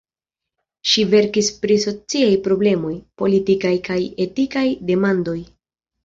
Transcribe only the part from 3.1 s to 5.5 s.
politikaj kaj etikaj demandoj.